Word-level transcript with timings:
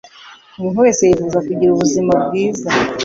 Umuntu 0.57 0.77
wese 0.85 1.01
yifuza 1.09 1.37
kugira 1.47 1.71
ubuzima 1.73 2.13
bwiza. 2.25 2.67